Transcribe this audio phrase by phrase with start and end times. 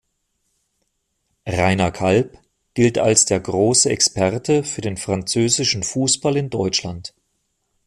[1.45, 2.39] Rainer Kalb
[2.73, 7.13] gilt als der große Experte für den französischen Fußball in Deutschland.